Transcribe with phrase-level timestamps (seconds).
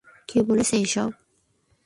[0.29, 1.09] কে বলেছে এসব?